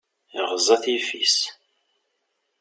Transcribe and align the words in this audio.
Iɣeẓẓa-t 0.39 0.85
yiffis. 0.93 1.37